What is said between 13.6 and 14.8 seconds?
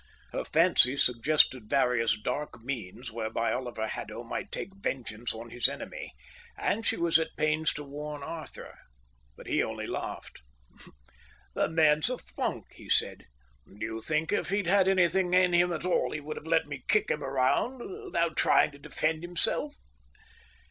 "Do you think if he'd